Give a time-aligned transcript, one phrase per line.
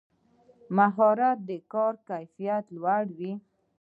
[0.77, 3.33] مهارت د کار کیفیت لوړوي